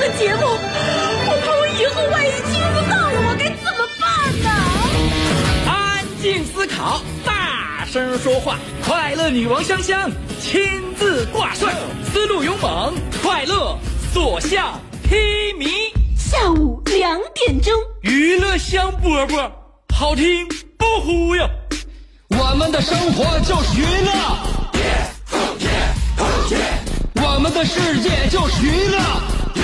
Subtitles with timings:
[0.00, 4.08] 的节目，我怕我以后万一听不到了，我该怎么办
[4.42, 4.48] 呢？
[5.66, 10.10] 安静思考，大声说话，快乐女王香香
[10.40, 10.62] 亲
[10.98, 11.74] 自挂帅，
[12.10, 13.78] 思路勇猛，快乐
[14.14, 15.92] 所向披靡。
[16.16, 19.50] 下午两点钟，娱乐香饽饽，
[19.94, 20.48] 好听
[20.78, 21.46] 不忽悠。
[22.28, 24.12] 我们的生活就是娱乐，
[27.22, 28.98] 我们的世界就是娱乐，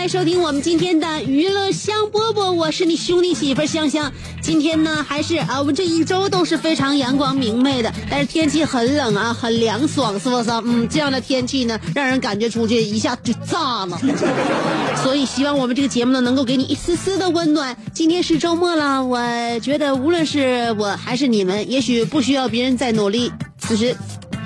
[0.00, 4.10] 来收听我们今天的娱乐香饽饽，我是你兄弟媳妇香香。
[4.40, 10.50] 今天呢，还是啊，我们这一周都是非常阳光明媚的，但是天气很冷啊，很凉爽，是不是？
[10.64, 14.00] 嗯，这样的天气呢，让人感觉出去一下就炸了。
[15.04, 17.76] 所以希望我们这个节目呢，能够给你一丝丝的温暖。
[17.92, 19.20] 今天是周末了，我
[19.60, 23.94] 觉得无论是我还是你们，也许不需要别人再努力，此时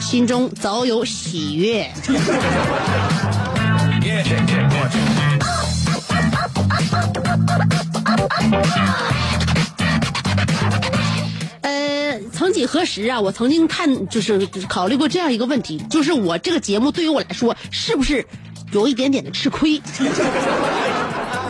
[0.00, 1.88] 心中早有喜悦。
[11.62, 18.26] 呃，曾几何时啊，我曾经看就是考虑过这样一个问题，就是我这个节目对于我来说是不是
[18.72, 19.80] 有一点点的吃亏？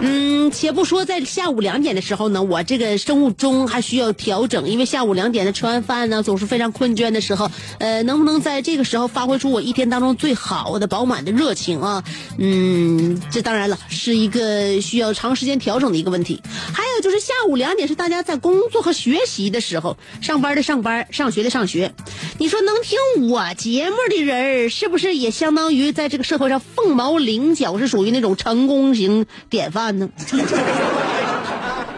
[0.06, 12.05] 嗯，且不说在下午两点的时候呢，我这个生物钟还需要调整，因为下午两点的吃完饭呢，总是非常困倦的时候，呃，能不能在这个时候发挥出我一天当中最好的饱满的热情啊？
[12.36, 16.42] 嗯，这当然了，是一个需要长时间调整的一个问题。
[16.74, 21.95] 还有就是下午两点是大家在工作和学习的时候，上班的上班，上学的上学。
[22.39, 30.08] 你说能听我节目的人，是不是也相当于在这个社会上凤毛麟角，是属于那种成功型典范呢？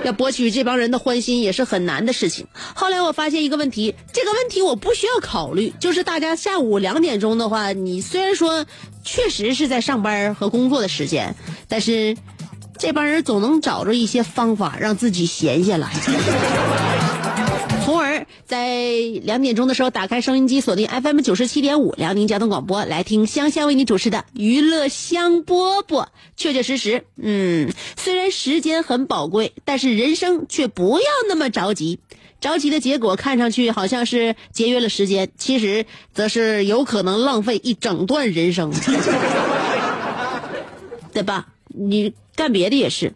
[0.05, 2.47] 要博取这帮人的欢心也是很难的事情。
[2.75, 8.65] 后来我发现一个问题，这个问题我不需要考虑，就是大家下午两点钟的话，你虽然说
[9.03, 11.35] 确实是在上班和工作的时间，
[11.67, 12.17] 但是
[12.79, 15.91] 这帮人总能找着一些方法让自己闲下来。
[18.45, 26.07] 在两点钟的时候打开收音机，锁定 FM 九十七点五辽宁交通广播，来听香香为你主持的娱乐香饽饽。
[26.37, 31.99] 确确实实，嗯，虽然时间很宝贵，但是人生却不要那么着急。
[32.39, 38.73] 着急的结果看上去好像是节约了时间，其实则是有可能浪费一整段人生，
[41.13, 41.49] 对吧？
[41.69, 43.15] 你干别的也是。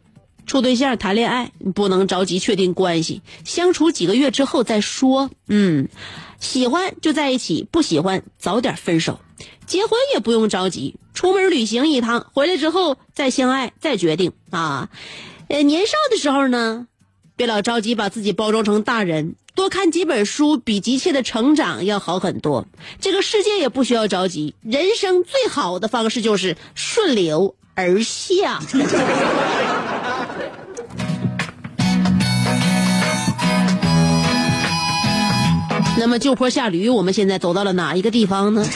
[0.51, 5.31] 处对象、谈恋爱，不能着急确定关系，相处几个月之后再说。
[5.47, 5.89] 嗯，
[6.41, 9.21] 喜欢就在一起，不喜欢早点分手。
[9.65, 14.89] 结婚也不用着急，出门旅行一趟，回来之后再相爱，再决定啊。
[15.47, 16.89] 呃，年少的时候呢，
[17.37, 22.67] 别老着急把自己包装成大人，多看几本书比急切的成长要好很多。
[23.01, 28.59] 这个世界也不需要着急，人生最好的方式就是顺流而下。
[36.01, 38.65] 那么就坡下驴，我们现在走到了哪一个地方呢？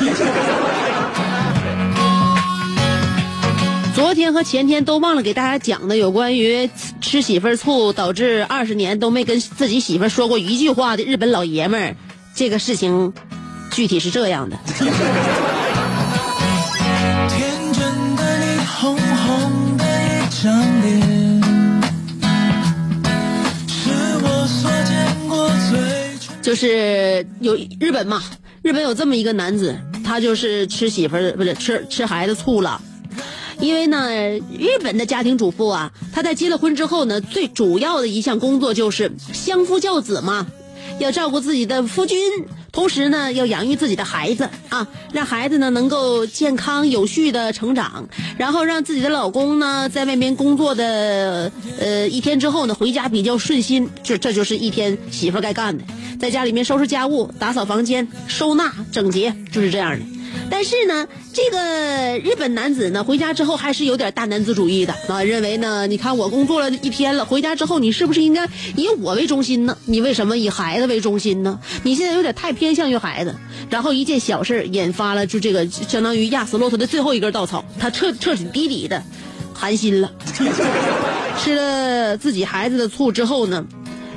[3.95, 6.69] 昨天和前天都忘了给大家讲的有关于
[7.01, 11.97] 吃媳妇儿醋导致二十年都没跟自己媳妇儿说过一句话的日本老爷们儿，
[12.35, 13.15] 这个事情
[13.73, 14.59] 具体是这样的。
[26.55, 28.23] 就是有日本嘛，
[28.63, 32.81] 日本有这么一个男子，他就是吃媳妇儿不是吃吃孩子醋了。
[33.59, 34.09] 因为呢，
[34.57, 40.47] 日本的家庭主妇啊，她在结了婚之后呢，最主要的一项工作就是相夫教子嘛，
[41.01, 42.17] 要照顾自己的夫君，
[42.75, 55.85] 同时呢，要养育自己的孩子啊，让孩子呢能够健康有序的成长，然后让自己的老公呢在外面工作的呃一天之后呢，回家比较顺心，这这就是一天媳妇该干的，
[56.19, 60.14] 在家里面收拾家务、打扫房间、收纳整洁，就是这样的。
[60.51, 69.77] 但是呢，这个日本男子呢，回家之后还是有点大男子主义的啊，认为呢，你看我工作了一天了，回家之后你是不是应该以我为中心呢？
[69.87, 71.59] 你为什么以孩子为中心呢？
[71.83, 73.35] 你现在有点太偏向于孩子，
[73.71, 79.03] 然后一件小事引发了就这个相当于压死骆驼的最后一根稻草，他彻彻底底的
[79.53, 80.13] 寒心了，
[81.39, 83.65] 吃了自己孩子的醋之后呢，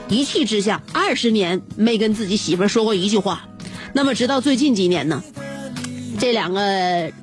[0.09, 3.47] 一气之下，二十年没跟自己媳妇说过一句话。
[3.93, 5.23] 那么直到最近几年呢，
[6.19, 6.61] 这两个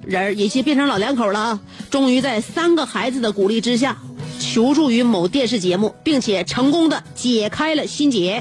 [0.06, 1.60] 人也变成老两口了啊！
[1.90, 3.96] 终于在三个孩子的鼓励之下，
[4.38, 8.40] 求助于某电视节目，并且成功的解开了心结。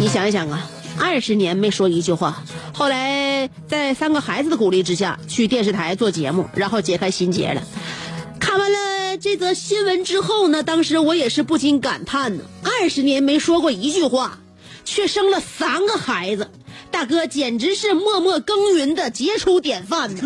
[0.00, 2.42] 你想一想啊，二十年没说一句话，
[2.72, 7.62] 后来在三个孩子的鼓励之下，去电视台做节目，然后解开心结了。
[8.38, 8.78] 看完了
[9.16, 14.38] 这则新闻之后呢，当时我也是不禁感叹呢：二十年没说过一句话，
[14.84, 16.50] 却生了三个孩子，
[16.90, 20.22] 大哥简直是默默耕耘的杰出典范呢。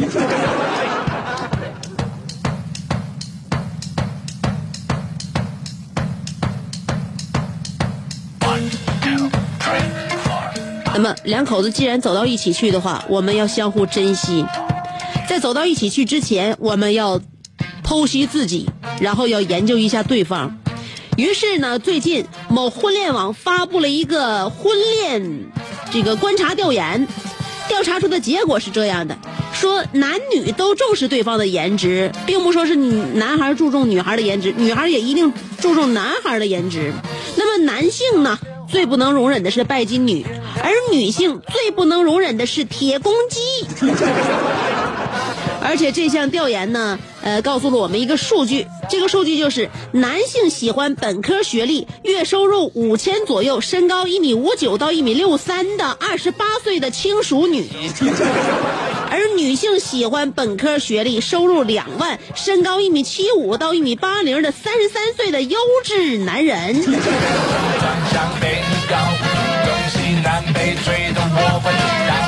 [10.95, 14.47] 那么两口子既然走到一起去的话，我们要相互珍惜。
[15.29, 17.21] 在走到一起去之前，我们要
[17.85, 18.71] 剖析自己，
[19.01, 20.59] 然后要研究一下对方。
[21.17, 25.45] 于是呢，最近某婚恋网发布了一个婚恋
[25.91, 27.09] 这个观察调研，
[27.69, 29.17] 调查出的结果是这样的：
[29.55, 36.93] 说男女都重视对方的颜值，并不说是男孩注重女孩的颜值，女孩也一定注重男孩的颜值。
[37.37, 38.39] 那么男性呢，
[38.69, 40.27] 最不能容忍的是拜金女，
[40.63, 43.87] 而女性最不能容忍的是铁公鸡。
[45.67, 57.67] 而且这项调研呢，呃，告诉了我们一个数据，这个数据就是男性喜欢本科学历、月收入五千左右、身高一米五九到一米六三的二十八岁的轻熟女，
[59.11, 66.81] 而女性喜欢本科学历、收入两万、身高一米七五到一米八零的三十三岁的优质男人。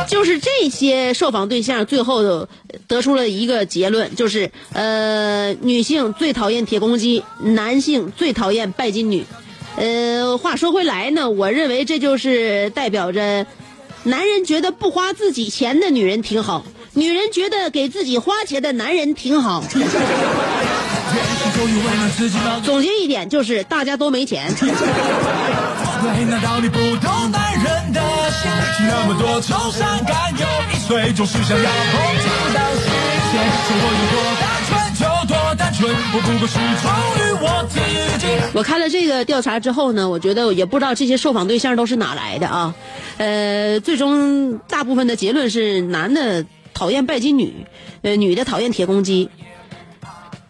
[0.08, 2.48] 就是这些受访对象最后
[2.88, 9.24] 得出了一个结论，就是呃，女性最讨厌铁公鸡，男性最讨厌拜金女。
[9.76, 13.46] 呃，话说回来呢，我认为这就是代表着，
[14.02, 16.64] 男人觉得不花自己钱的女人挺好，
[16.94, 19.62] 女人觉得给自己花钱的男人挺好。
[22.64, 24.52] 总结一点就是大家都没钱。
[26.06, 28.00] 难道你不懂男人的
[28.30, 28.50] 心？
[28.86, 32.86] 那么多愁善感，有一岁总是想要碰触到世
[33.32, 33.38] 界。
[33.66, 36.86] 生活有多单纯就多单纯，我不过是忠
[37.18, 37.78] 于我自
[38.18, 38.26] 己。
[38.54, 42.74] 我看了这个调查之后呢，我觉得也不知道这些受访对象都是哪来的啊。
[43.16, 46.44] 呃，最终大部分的结论是男的
[46.74, 47.66] 讨厌拜金女，
[48.02, 49.30] 呃，女的讨厌铁公鸡。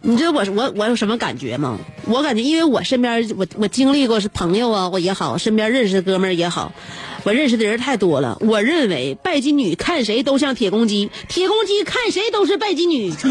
[0.01, 1.77] 你知道我我我有什么感觉吗？
[2.05, 6.71] 我感觉，因为我身边我我经历过是朋友啊，我也好，身边认识的哥们儿也好，
[7.23, 8.37] 我认识的人太多了。
[8.39, 13.13] 我认为拜金女看谁都像铁公鸡，铁公鸡看谁都是拜金女。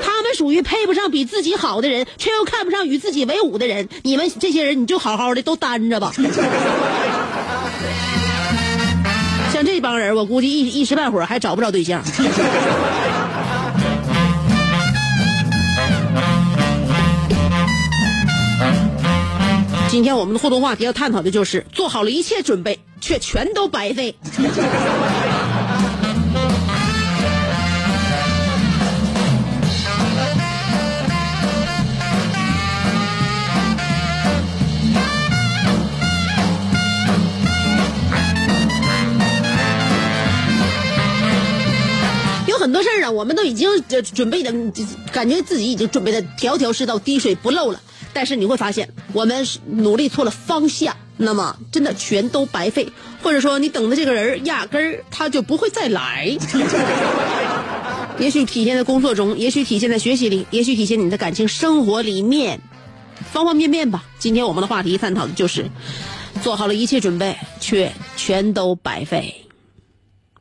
[0.00, 3.88] 他们属于配不上比自己好的人，却又看不上与自己为伍的人。
[4.02, 6.12] 你们这些人，你就好好的都单着吧。
[9.52, 12.02] 像这帮人，我估计一一时半会儿还找不着对象。
[19.90, 24.14] 今天我们的互动话题要探讨的就是做好了一切准备，却全都白费。
[42.46, 43.68] 有很多事儿啊，我们都已经
[44.14, 44.52] 准备的，
[45.10, 47.80] 感觉自己已经准备的条条是道，滴水不漏了。
[48.18, 52.88] 但是你会发现，我们努力错了方向，那么真的全都白费，
[53.22, 56.36] 或者说你等的这个人压根儿他就不会再来。
[58.18, 62.60] 也许体现在工作中，也许体现在学习里，也许体现你的感情生活里面，
[63.30, 64.04] 方方面面吧。
[64.18, 65.70] 今天我们的话题探讨的就是
[66.42, 69.46] 做好了一切准备，却全都白费。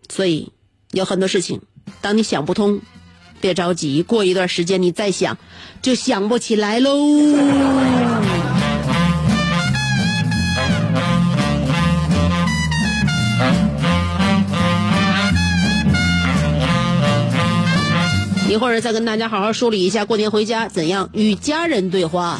[0.09, 0.51] 所以
[0.89, 1.61] 有很多事情，
[2.01, 2.81] 当你想不通。
[3.39, 5.37] 别着急，过一段时间你再想，
[5.81, 6.97] 就想不起来喽。
[18.49, 22.39] 一会儿再跟大家好好梳理一下过年回家怎样与家人对话。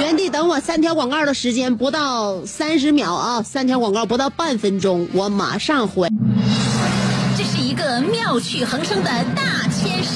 [0.00, 6.08] 原地等我三条广告的时间不到三十秒啊，三条广告不到半分钟，我马上回。
[7.36, 9.42] 这是一个妙趣横生的大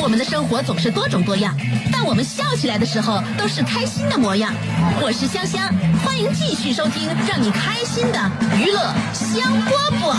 [0.00, 1.56] 我们的生活总是多种多样，
[1.92, 4.52] 但我们笑起来的时候都是开心的模样。
[5.00, 5.72] 我是香香，
[6.04, 8.78] 欢迎继续收听让你开心的娱乐
[9.12, 10.14] 香饽饽。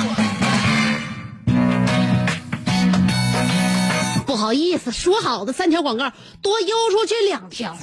[4.25, 7.77] 不好意思，说好的三条广告多邮出去两条。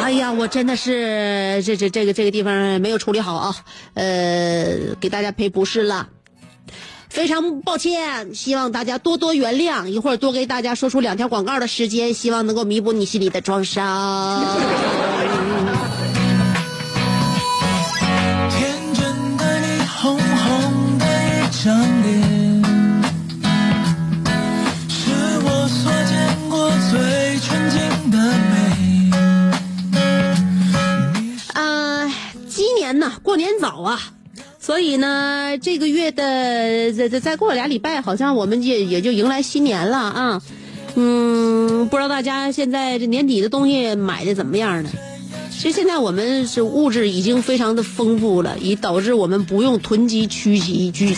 [0.00, 3.54] 哎呀，我真的是这这这个这个地方没有处理好啊，
[3.94, 6.08] 呃，给大家赔不是了。
[7.12, 9.86] 非常抱歉，希望大家多多原谅。
[9.86, 14.42] 一会儿多给大家说出两条广告的时间，希望能够弥补你心里的创伤。
[18.48, 22.64] 天真的你，红红的一张脸，
[24.88, 25.12] 是
[25.44, 26.16] 我所见
[26.48, 27.78] 过最纯净
[28.10, 28.16] 的
[28.50, 28.56] 美。
[31.60, 32.08] 啊，
[32.48, 34.00] 今年呢，过年早啊，
[34.64, 40.42] 所以呢，这个月的再再再过俩礼拜，好像我们也也就迎来新年了啊。
[40.94, 44.90] 嗯，不知道大家现在这年底的东西买的怎么样呢？
[45.50, 51.12] 其实现在我们是物质已经非常的丰富了，以导致我们不用囤积居奇居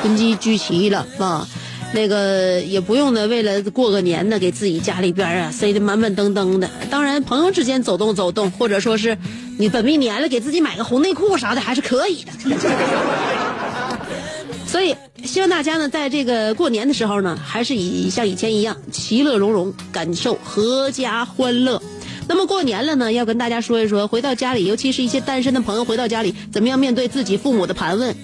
[0.00, 1.46] 囤积居奇了啊。
[1.94, 6.70] 那个也不用呢，为了过个年呢，给自己家里边啊塞得满满登登的。
[6.90, 9.18] 当然，朋友之间走动走动，或者说是
[9.58, 12.32] 你本命年了，给自己买个红内裤啥的，还是可以的。
[14.66, 21.82] 所以，希望大家呢，在这个过年的时候呢，还是以像以前一样，其乐融融，感受阖家欢乐。
[22.26, 28.16] 那么过年了呢，要跟大家说一说，回到家里，尤其是一些单身的朋友回到家里，怎么样面对自己父母的盘问。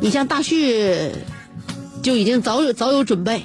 [0.00, 1.10] 你像大旭，
[2.06, 3.42] 就已经早有早有准备，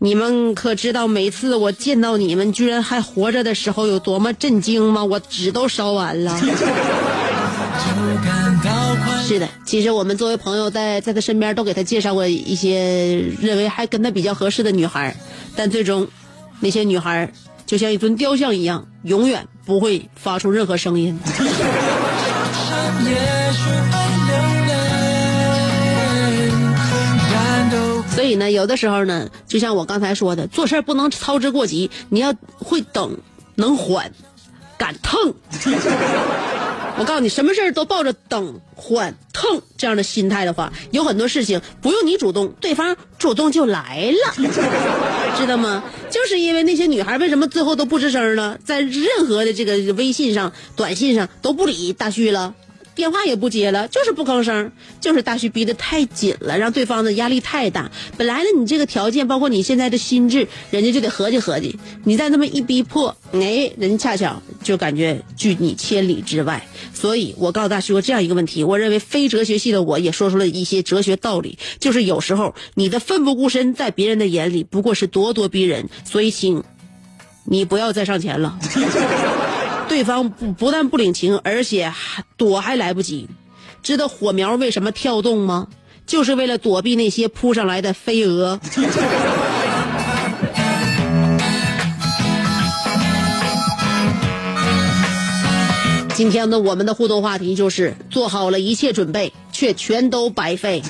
[0.00, 5.04] 你们可知道每次我见到你们居然还活着的时候有多么震惊吗？
[5.04, 6.36] 我纸都烧完了。
[9.24, 15.14] 是的，其实我们作为朋友在，在他身边都给他介绍过一些认为还跟他比较合适的女孩儿，
[15.54, 16.08] 但最终，
[16.58, 17.30] 那些女孩儿
[17.72, 21.18] 就像一尊雕像一样，永远不会发出任何声音。
[28.14, 33.16] 所以呢，有的时候呢，就像我刚才说的，做事不能操之过急，你要会等，
[33.54, 34.12] 能缓，
[34.76, 35.32] 敢腾。
[36.98, 44.34] 我告诉你，什么事儿都抱着等、缓、痛这样的心态的话，有很多事情不用你主动，对方主动就来了，
[45.38, 45.82] 知道吗？
[46.10, 52.54] 就是因为那些女孩为什么最后都不吱声了，在任何的这个微信上、短信上都不理大旭了，
[52.94, 54.70] 电话也不接了，就是不吭声，
[55.00, 57.90] 就是大旭逼得太紧了，让对方的压力太大。
[58.16, 61.78] 本来呢，你这个条件，包括你现在的心智，人家就得合计合计。
[62.04, 66.66] 你再那么一逼迫，哎，人家恰巧就感觉拒你千里之外。
[66.92, 75.88] 所以我告诉大旭过这样一个问题，我认为非哲学系的我也说出了一些哲学道理，就是有时候你的奋不顾身，在别人的眼里不过是咄咄逼人。
[76.04, 76.62] 所以请
[77.44, 78.58] 你不要再上前了。
[79.92, 83.28] 对方不不但不领情，而且还躲还来不及。
[83.82, 85.68] 知道火苗为什么跳动吗？
[86.06, 88.58] 就是为了躲避那些扑上来的飞蛾。
[96.14, 100.82] 今天的我们的互动话题就是做好了一切准备，却全都白费。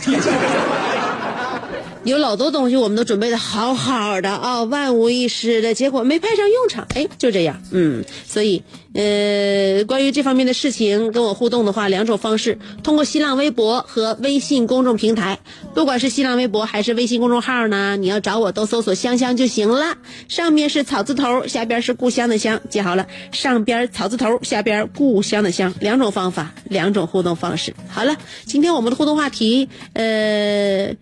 [2.05, 8.61] 有老多东西我们都准备的好好的啊，万无一失的，结果没派上用场，哎，就这样，嗯，所以，
[8.93, 15.39] 呃，关于这方面的事情跟我互动的话，两种方式，通过新浪微博和微信公众平台，
[15.75, 19.97] 不管是新浪微博还是微信公众号呢，你要找我都搜索香香就行了，
[20.29, 27.73] 上面是草字头，下边是故乡的乡，记好了，上边草字头，下边故乡的乡，两种方法，两种互动方式。
[27.89, 30.93] 好了，今天我们的互动话题，呃。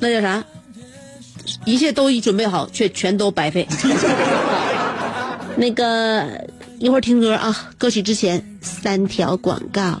[0.00, 0.42] 那叫啥？
[1.64, 3.66] 一切都已准备好，却全都白费。
[5.56, 6.46] 那个
[6.78, 10.00] 一会儿听歌啊，歌曲之前三条广告。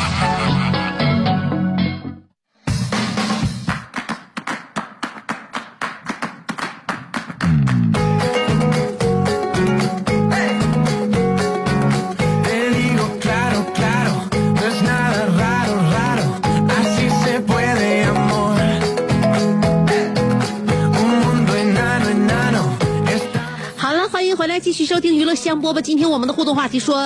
[24.71, 25.81] 继续收听娱乐香饽饽。
[25.81, 26.97] 今天我们的互动话题说，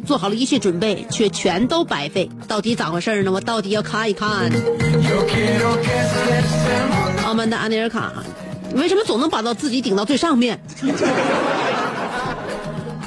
[0.00, 3.30] 做好了一切准备，却全都白费，到底咋回事呢？
[3.30, 4.50] 我到底要看一看。
[7.24, 8.12] 澳门的安尼尔卡，
[8.74, 10.60] 为什么总能把到自己顶到最上面？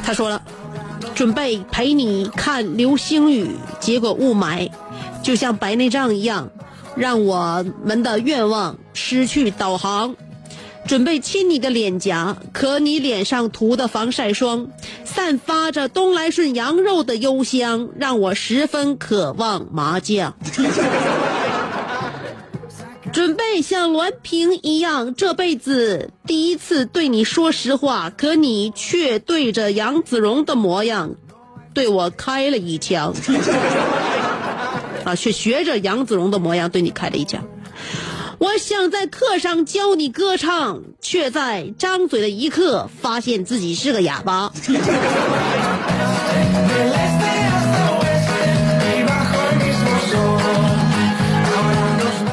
[0.01, 0.41] 他说了，
[1.13, 4.71] 准备陪你看流星雨，结果雾霾
[5.21, 6.49] 就像白内障一样，
[6.95, 10.15] 让我们的愿望失去导航。
[10.87, 14.69] 准备亲你的脸颊，可你脸上涂的防晒霜，
[15.03, 20.33] 散发着东来顺羊肉的幽香，让我十分渴望麻将。
[23.11, 31.15] 准备像栾平一样，这辈子第一次对你说实话，可你却对着杨子荣的模样，
[31.73, 33.13] 对我开了一枪。
[35.03, 37.43] 啊，却学着杨子荣的模样对你开了一枪。
[38.39, 44.51] 我想在课上教你歌唱，却在张嘴的一刻发现自己是个哑巴。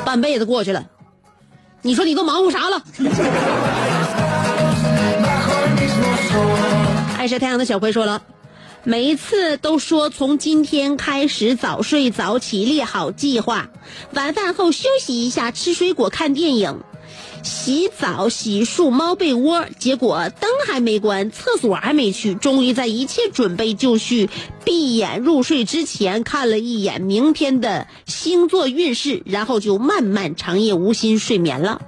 [0.04, 0.84] 半辈子过去了，
[1.82, 2.82] 你说你都忙活啥了？
[7.18, 8.20] 爱晒太阳的小葵说了。
[8.86, 13.70] 每一次都说从今天开始早睡早起，列好计划。
[14.12, 16.82] 晚饭后休息一下，吃水果，看电影，
[17.44, 19.66] 洗澡、洗漱、猫被窝。
[19.78, 24.28] 结果灯还没关，厕所还没去，终于在一切准备就绪、
[24.64, 31.82] 闭眼入睡之前，看了一眼明天的星座运势，然后就漫漫长夜无心睡眠了。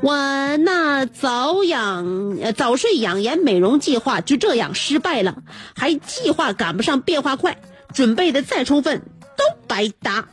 [0.00, 5.36] 我那早养、早睡养颜美容计划就这样失败了，
[5.74, 7.58] 还计划赶不上变化快，
[7.92, 9.02] 准备的再充分
[9.36, 10.26] 都白搭。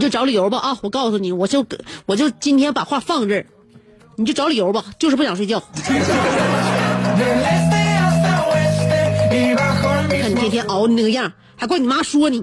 [0.00, 0.78] 你就找理由吧啊！
[0.80, 1.66] 我告诉你，我就
[2.06, 3.44] 我就今天把话放这儿，
[4.16, 5.62] 你就找理由吧，就是不想睡觉。
[10.08, 12.42] 看你天天熬的那个样，还怪你妈说你。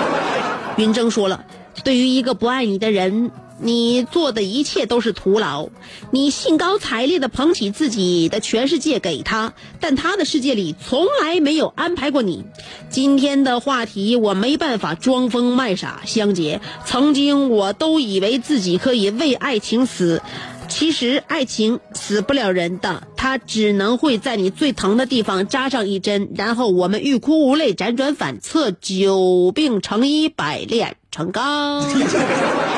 [0.78, 1.44] 云峥说了。
[1.84, 5.68] 对于一个不爱你的人，你做的一切都是徒劳。
[6.10, 12.44] 你兴高采烈的捧起自己的全世界给他，但他的世界里从来没有安排过你。
[12.88, 16.60] 今天的话题我没办法装疯卖傻，香姐。
[16.84, 20.22] 曾经我都以为自己可以为爱情死，
[20.68, 30.96] 其实爱情死不了人的，它只能会在你最疼的地方扎上一针，然后我们欲哭无泪，辗转反侧，久病成医，百炼。
[31.10, 31.82] 成钢。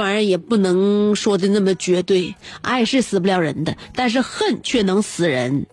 [0.00, 5.66] 玩意儿也不能说的那么绝对，爱是死不了人的，但是恨却能死人。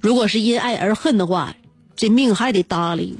[0.00, 1.54] 如果是因爱而恨的话，
[1.96, 3.16] 这命还得搭理。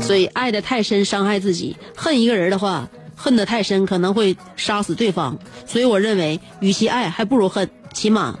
[0.00, 5.38] 所以爱的太深，伤害自己；恨一个人的话，恨的太深，可能会杀死对方。
[5.66, 8.38] 所以我认为，与其爱，还不如恨，起码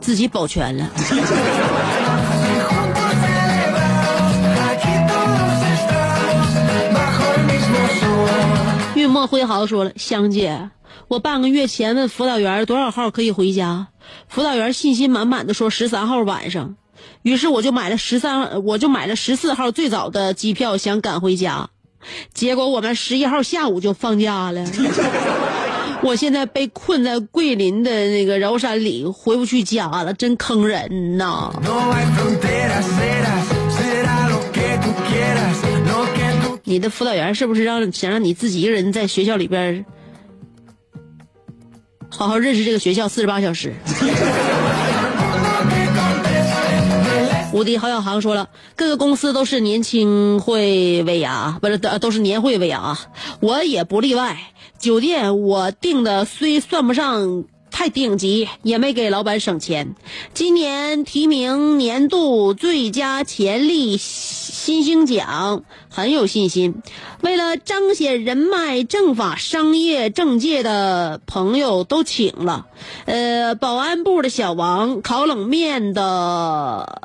[0.00, 0.88] 自己保全了。
[9.26, 10.70] 辉豪说了：“香姐，
[11.08, 13.88] 我半个月前问辅导员多少号可以回家，
[14.28, 16.76] 辅导员信心满满的说十三号晚上。”
[17.22, 21.68] 于是我就买了十三，我就买了十四号最早的机票，想赶回家。
[22.32, 24.64] 结果我们十一号下午就放假了。
[26.02, 31.52] 我现在被困在桂林的那个崂山里，回不去家了，真坑人呐！
[36.70, 39.84] 你的辅导员是不是让想让你自己一个人在学校里边
[42.08, 43.74] 好好认识这个学校四十八小时？
[47.52, 52.96] 无敌郝小航说了，各个公司都是年轻会尾牙，不是都是年会尾牙，
[53.40, 54.38] 我也不例外。
[54.78, 57.46] 酒店我订的虽算不上
[57.80, 59.94] 太顶级，也没给老板省钱。
[60.34, 66.82] 今年提名年度最佳潜力新星奖，很有信心。
[67.22, 72.66] 为了彰显人脉、政法、商业、政界的朋友都请了，
[73.06, 77.00] 呃，保安部的小王，烤冷面的。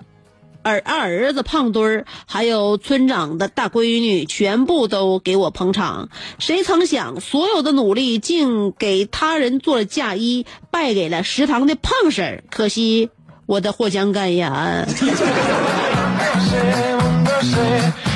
[0.65, 6.10] 儿二儿子胖墩儿，还有村长的大闺女，全部都给我捧场。
[6.39, 12.43] 谁曾想，所有的努力竟给他人做了嫁衣，败给了食堂的胖婶儿。
[12.49, 13.12] 可惜
[13.45, 14.49] 我的获奖感言。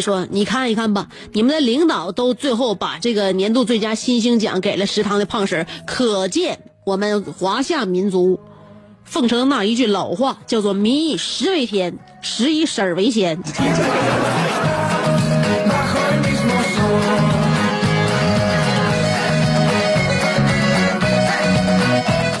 [0.00, 8.40] 说，你看一看吧，你们的领导都最后把这个年度最佳新星奖给了食堂的胖婶儿，可见我们华夏民族
[9.04, 13.38] 奉承那一句老话，叫做“民以食为天，食以婶为先”。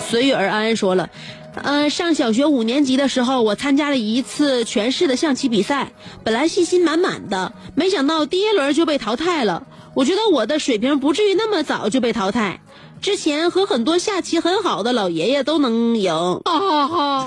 [0.08, 1.08] 随遇而安说了，
[1.54, 5.92] 呃，上小学五年级的时候，我参加了一次全市的象棋比赛，
[6.24, 9.66] 本来信心满满的，没想到第一轮就被淘汰了。
[9.94, 12.60] 我觉得我的水平不至于那么早就被淘汰。
[13.00, 16.12] 之前和很多下棋很好的老爷爷都能赢，
[16.44, 17.26] 哈哈哈。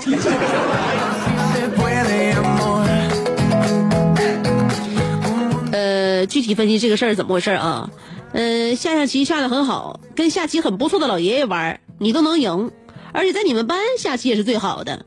[5.72, 7.90] 呃，具体分析这个事儿怎么回事啊？
[8.32, 12.70] 呃，下象棋下的很好，跟下棋很不错的老爷爷玩，你都能赢，
[13.14, 15.06] 而且在你们班下棋也是最好的。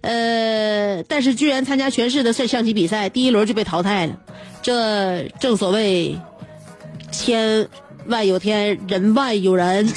[0.00, 4.16] 呃，但是居然参加全市的象象棋比赛，第一轮就被淘汰了，
[4.62, 6.16] 这正所谓
[7.10, 7.68] 天
[8.06, 9.84] 外有天，人外有人，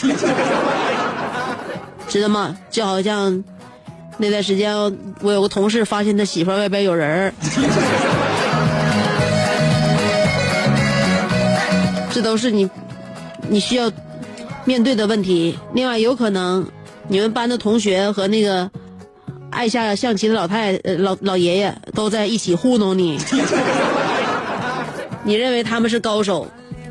[2.10, 2.58] 知道吗？
[2.72, 3.44] 就好像
[4.18, 4.76] 那段时间
[5.22, 7.34] 我有个同事发现他媳妇外边有人儿。
[12.12, 12.70] 这都是你
[13.48, 13.92] 你需要
[14.66, 15.60] 面对的问题。
[15.74, 16.68] 另外，有可能
[17.08, 18.70] 你们班的同学和那个
[19.50, 23.20] 爱下象棋的老太老老爷爷都在一起糊弄你，
[25.24, 26.48] 你认为他们是高手，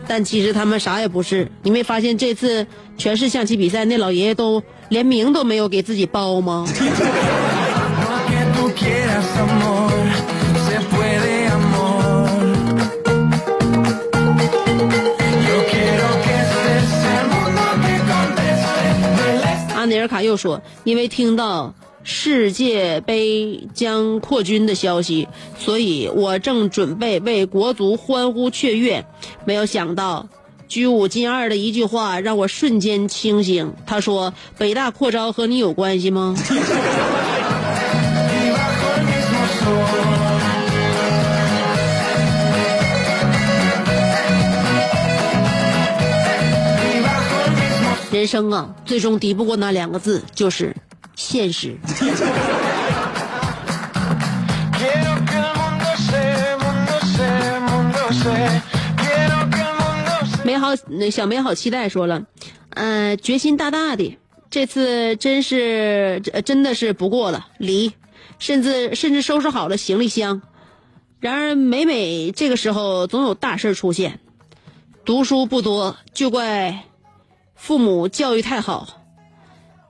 [0.07, 1.51] 但其实他们啥也不是。
[1.63, 2.67] 你没发现这次
[2.99, 6.67] 全是象棋比赛那老爷爷都连名都没有给自己报吗？
[20.01, 29.05] 尔卡又说，因为听到世界杯将扩军的消息，所以我正准备为国足欢呼雀跃，
[29.45, 30.29] 没有想到。
[30.69, 33.75] 居五进二的一句话让我瞬间清醒。
[33.87, 36.37] 他说：“北大扩招和你有关系吗
[48.21, 50.77] 人生啊，最终敌不过那两个字，就是
[51.17, 51.75] 现实。
[60.45, 60.77] 美好，
[61.11, 62.25] 小美好期待说了，
[62.75, 64.19] 呃，决心大大的，
[64.51, 67.91] 这次真是呃真的是不过了，离，
[68.39, 70.43] 甚至甚至收拾好了行李箱。
[71.21, 74.21] 然而每每这个时候，总有大事出现。
[75.07, 76.85] 读书不多，就怪
[77.61, 78.89] 父母教育太好，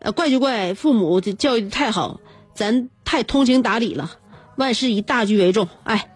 [0.00, 2.20] 呃，怪就怪父母教育太好，
[2.52, 4.10] 咱太通情达理了，
[4.56, 5.68] 万事以大局为重。
[5.84, 6.10] 哎，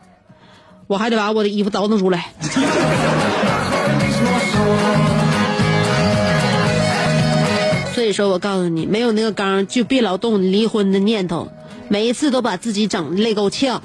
[0.88, 2.32] 我还得把我的衣服倒腾出来。
[7.94, 11.48] 所以说我告诉你，没有那个刚就别老动离婚的念头，
[11.88, 13.80] 每一次都把自己整累够呛。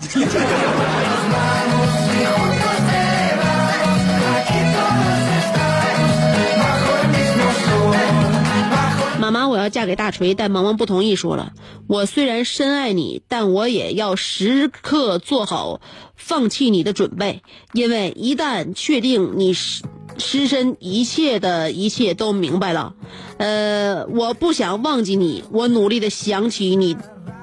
[9.59, 11.53] 要嫁给大锤，但萌萌不同意，说了，
[11.87, 15.81] 我虽然深爱你，但我也要时刻做好
[16.15, 17.41] 放弃你的准备，
[17.73, 19.83] 因为一旦确定你失
[20.17, 22.93] 失身，一切的一切都明白了。
[23.37, 26.97] 呃，我不想忘记你，我努力的想起你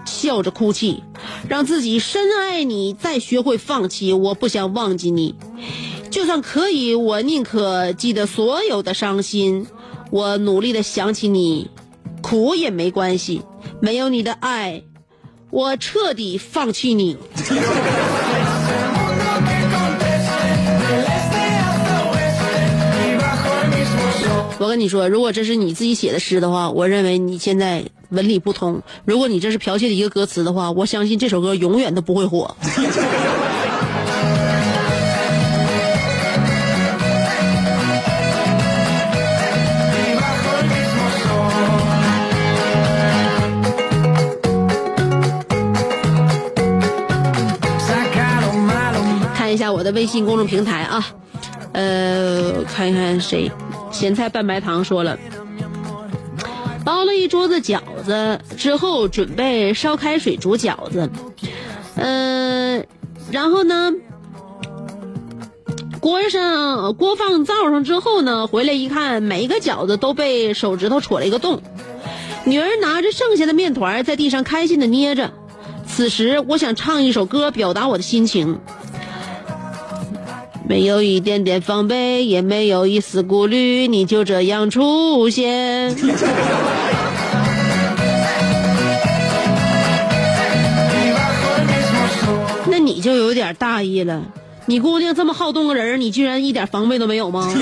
[0.04, 1.02] 笑着哭泣，
[1.48, 4.12] 让自己深爱你，再学会放弃。
[4.12, 5.34] 我不想忘记你，
[6.10, 9.66] 就算可以，我宁可记得所有的伤心。
[10.12, 11.68] 我努力的想起你，
[12.26, 13.42] 苦也没关系，
[13.78, 14.82] 没有你的爱，
[15.50, 17.16] 我彻底放弃你。
[24.58, 32.56] 我跟你说，如果这是你自己写的诗的话，我认为你现在文理不通；如果你这是剽窃的一个歌词的话，我相信这首歌永远都不会火。
[49.66, 51.04] 下我的微信公众平台啊，
[51.72, 53.50] 呃，看一看谁，
[53.90, 55.18] 咸菜拌白糖说了，
[56.84, 61.10] 包了一桌子饺子之后，准备烧开水煮饺子，
[61.96, 62.86] 嗯、
[63.32, 63.92] 然后呢，
[65.98, 71.60] 锅上锅放灶上之后呢，回来一看，每一个饺子都被手指头戳了一个洞。
[72.44, 75.32] 女儿拿着剩下的面团在地上开心的捏着。
[75.88, 78.60] 此时，我想唱一首歌表达我的心情。
[80.68, 85.94] 没有一点点防备，也没有一丝顾虑，你就这样出现。
[92.68, 94.22] 那你就有点大意了。
[94.66, 97.48] 你姑娘这么好动个人，你居然一点防备都没有吗？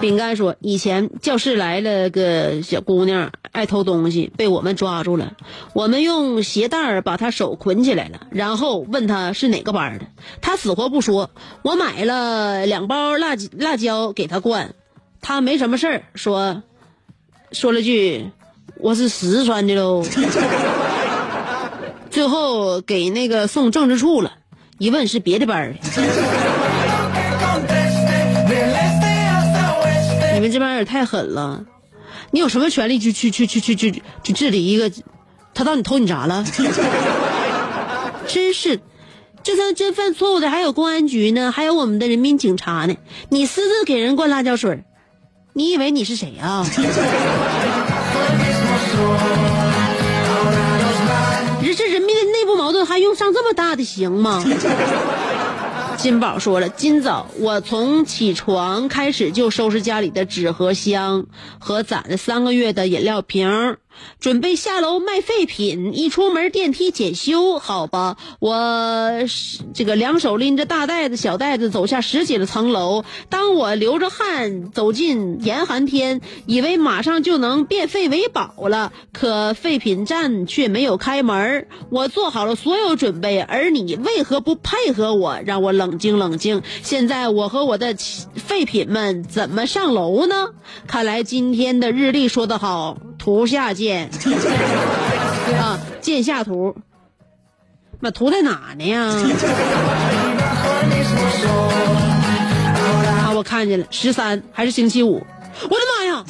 [0.00, 5.32] 饼干说，以前教室来了个小姑娘，爱偷东西，被我们抓住了。
[5.72, 10.06] 我们用鞋带儿把他手捆起来了，然后问他是哪个班的，
[10.40, 11.30] 他死活不说。
[11.62, 14.74] 我买了两包辣辣椒给他灌，
[15.20, 16.62] 他没什么事儿，说
[17.52, 18.30] 说了句
[18.76, 20.04] 我是四川的喽。
[22.10, 24.32] 最后给那个送政治处了，
[24.78, 25.78] 一问是别的班儿的。
[30.34, 31.64] 你们这帮人也太狠了！
[32.32, 34.90] 你有什么权利去去去去去去去治理一个？
[35.52, 36.44] 他到底偷你啥了？
[38.28, 38.80] 真是，
[39.42, 42.94] 就算真犯错误的还有公安局呢，还有我们的人民警察呢。
[43.30, 44.84] 你私自给人灌辣椒水，
[45.52, 46.64] 你以为你是谁啊？
[51.62, 54.42] 这这人民的内部矛盾还用上这么大的刑吗？
[56.00, 61.26] 金宝说了，今早我从起床开始就收拾家里的纸盒箱
[61.58, 63.78] 和攒了三个月的饮料瓶儿，
[64.18, 65.92] 准备下楼卖废品。
[65.94, 69.10] 一出门电梯检修，好吧，我
[69.74, 73.04] 这个两手拎着大袋子、小袋子走下十几层楼。
[73.28, 81.66] 当我流着汗走进严寒天，以为马上就能变废为宝了，可废品站却没有开门。
[81.90, 86.62] 我做好了所有准备，而你为何不配合我，让我冷静冷静？
[86.82, 87.94] 现在我和我的
[88.34, 90.48] 废品们怎么上楼呢？
[90.86, 94.08] 看来今天的日历说得好，图下见。
[95.60, 96.74] 啊，见下图。
[98.00, 99.02] 那，图在哪呢呀？
[103.22, 105.22] 啊，我看见了，十三还是星期五？
[105.64, 106.24] 我的妈呀！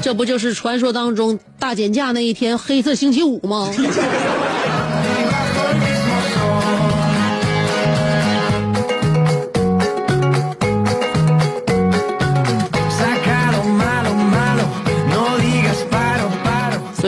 [0.00, 3.70] 这不就是传说当中大减价那一天，黑色星期五吗？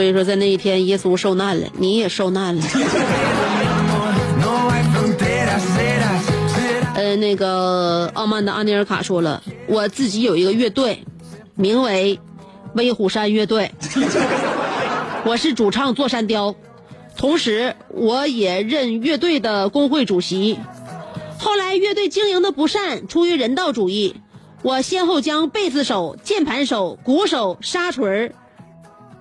[0.05, 2.63] 所以说，在那一天，耶稣受难了，你也受难了。
[6.93, 11.03] 呃，那个傲慢的阿尼尔卡说了，我自己有一个乐队，
[11.55, 12.19] 名为
[12.75, 13.71] 威虎山乐队，
[15.25, 16.53] 我是主唱座山雕，
[17.17, 20.59] 同时我也任乐队的工会主席。
[21.39, 24.17] 后来乐队经营的不善，出于人道主义，
[24.61, 28.35] 我先后将贝斯手、键盘手、鼓手、沙锤儿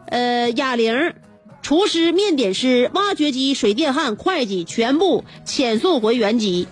[0.07, 1.14] 呃，哑铃、
[1.62, 6.68] 厨师、面点师、挖掘机、水电焊、会计全部遣送回原籍，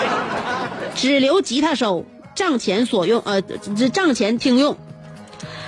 [0.94, 2.04] 只留吉他手
[2.34, 4.76] 账前所用，呃，这账前听用。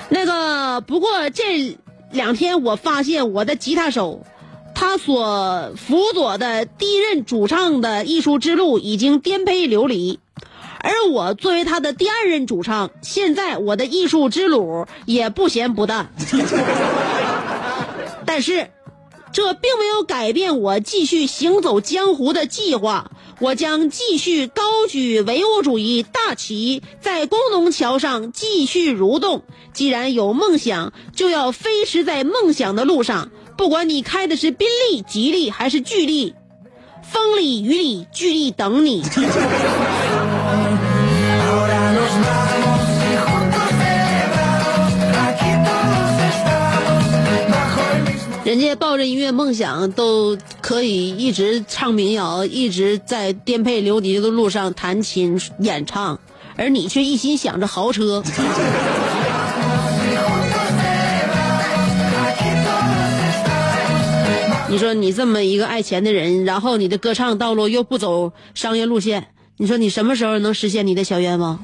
[0.09, 1.79] 那个，不过这
[2.13, 4.25] 两天我发现我的吉他手，
[4.75, 10.19] 他所辅佐的第一任主唱的艺术之路已经颠沛流离。
[10.83, 16.13] 而我作为他的第二任主唱，现在我的艺术之路也不咸不淡。
[18.27, 18.71] 但是，
[19.33, 23.11] 这并没有改变我继续行走江湖的计划。
[23.41, 29.43] 我将继续高举唯物主义大旗，在工农桥上继续蠕动。
[29.73, 33.31] 既然有梦想，就要飞驰在梦想的路上。
[33.57, 36.35] 不管你开的是宾利、吉利还是巨力，
[37.03, 39.03] 风里雨里，巨力等你。
[48.51, 56.19] 人家抱着音乐梦想，都可以一直唱民谣，一直在颠沛流离的路上弹琴演唱，
[56.57, 58.21] 而你却一心想着豪车。
[64.69, 69.29] 你说你这么一个爱钱的人，然后你的歌唱道路又不走商业路线，
[69.59, 71.63] 你说你什么时候能实现你的小愿望？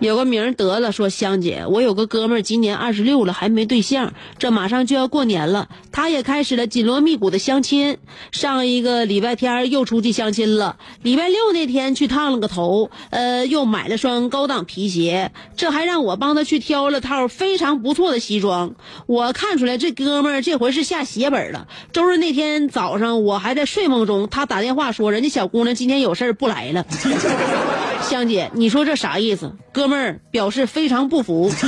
[0.00, 7.96] 有个名儿得了，说香姐，我有个哥们儿今年二十六了，还没对象，这马上就要过年了，他也开始了紧锣密鼓的相亲。
[8.30, 18.74] 上一个礼拜天又出去相亲了，礼拜六那天去烫了个头，呃，又买了双高档皮鞋，这还让我帮他去挑了套非常不错的西装。
[19.06, 21.68] 我看出来这哥们儿这回是下血本了。
[21.92, 26.84] 周日那天早上我还在睡梦中，他打电话说人家小姑娘今天有事儿不来了。
[28.08, 29.52] 香姐，你说这啥意思？
[29.72, 31.50] 哥们儿表示非常不服。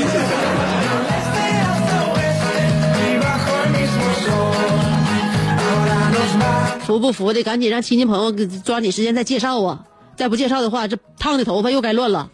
[6.86, 8.32] 服不服的，赶紧让亲戚朋友
[8.64, 9.84] 抓紧时间再介绍啊！
[10.16, 12.30] 再不介绍的话，这烫的头发又该乱了。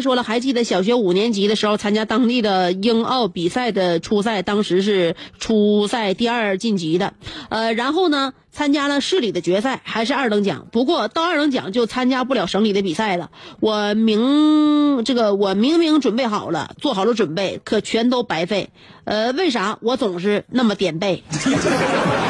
[0.00, 7.14] 说了，还记得小学五年级的时候参加当地的英奥比赛的初赛，当时是初赛第二晋级的，
[7.48, 10.66] 呃，然后呢参加了市里的决赛，还是二等奖。
[10.72, 13.30] 不过到二等奖就参加不了省里的比赛了。
[13.60, 18.70] 我明这个我明明准备好了，做好了准备，可全都白费。
[19.04, 21.22] 呃，为啥我总是那么点背？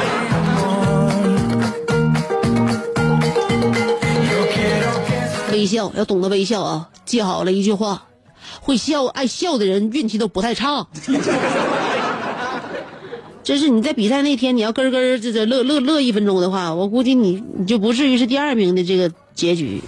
[5.59, 6.89] 微笑要懂得微笑啊！
[7.05, 8.05] 记好了一句话，
[8.61, 10.87] 会笑、爱笑的人运气都不太差。
[13.43, 19.83] 真是你在比赛那天，你要咯咯这这乐乐乐一分钟的话，我估计你你就不至于是第二名的这个结局。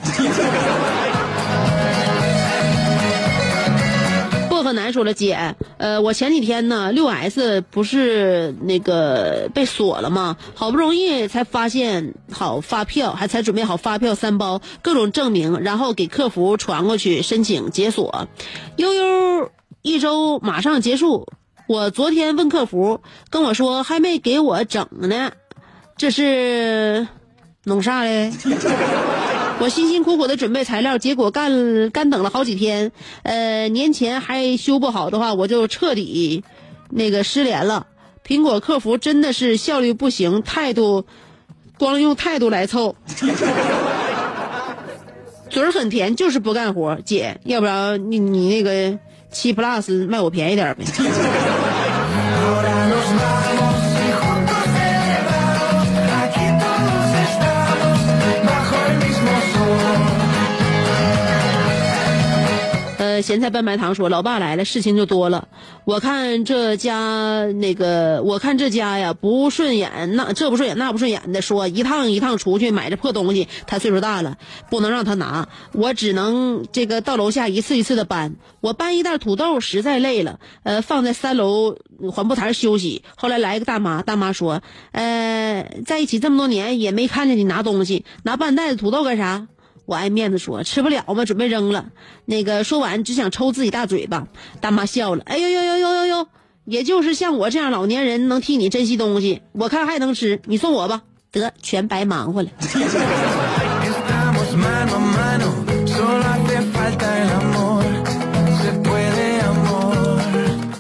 [4.92, 10.36] 说了，姐，呃，我前几天呢，六 S 不是那个被锁了吗？
[10.54, 18.28] 好不容易才发现好发票，还才准备好发票三包，各种证明，然后给客服传过去申请解锁。
[18.76, 19.50] 悠悠
[19.82, 21.26] 一周马上结束，
[21.66, 25.32] 我昨天问客服，跟我说还没给我整呢，
[25.96, 27.06] 这是
[27.64, 28.32] 弄啥嘞？
[29.60, 32.90] 我辛辛苦苦的准备材料，结果干干等了好几天，
[33.24, 36.42] 呃，年前还修不好的话，我就彻底
[36.88, 37.86] 那个失联了。
[38.26, 41.04] 苹果客服真的是效率不行，态度
[41.78, 42.96] 光用态度来凑，
[45.50, 46.98] 嘴很甜，就是不干活。
[47.04, 48.98] 姐，要不然你你那个
[49.30, 50.84] 七 plus 卖我便宜点呗。
[63.22, 65.48] 咸菜拌白糖说，老爸来了，事情就多了。
[65.84, 73.48] 我看这家那个，我看这家呀不顺眼，那这不顺眼那不顺眼的，说一趟一趟出去买这破东西。
[73.66, 74.38] 他岁数大了，
[74.70, 78.36] 不能让他拿，我只能这个到楼下一次一次的搬。
[78.60, 81.76] 我搬一袋土豆实在累了，呃，放在三楼
[82.12, 83.02] 缓步台休息。
[83.16, 84.62] 后来来一个大妈，大妈说，
[84.92, 89.46] 呃，在一起这么多年也没看见你拿东西，拿半袋子土豆干啥？
[89.90, 91.86] 我爱面子说吃不了嘛，准备扔了。
[92.24, 94.28] 那个说完只想抽自己大嘴巴，
[94.60, 96.28] 大妈笑了，哎呦呦呦呦呦呦，
[96.64, 102.50] 也就是像我这样老年人能替你珍惜东西，我看还能吃，你送我吧，得全白忙活了。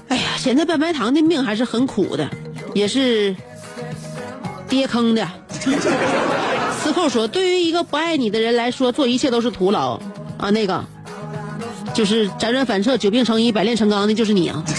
[0.06, 2.30] 哎呀，现在半白糖的命还是很苦的，
[2.74, 3.34] 也是
[4.68, 5.28] 跌坑的。
[6.82, 10.00] 司寇说，对于一个不爱你的人来说，做一切都是徒劳
[10.38, 10.50] 啊。
[10.50, 10.82] 那个
[11.92, 14.64] 就是辗转反侧、久病成医、百炼成钢的，就是你啊。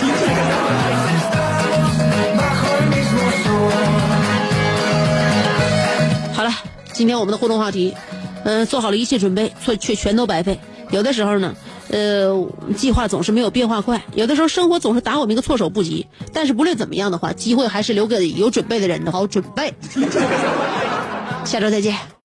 [6.33, 6.51] 好了，
[6.91, 7.93] 今天我们的互动话题，
[8.43, 10.59] 嗯、做好了一切准备，却却全都白费。
[10.89, 11.55] 有的时候呢，
[11.89, 12.35] 呃，
[12.75, 16.07] 计划总是没有变化快，有的时候生活总是打我们一个措手不及。
[16.33, 19.73] 但是不论怎么样的话，机会还是留给有准备的人的，好好准备。
[21.45, 22.11] 下周再见。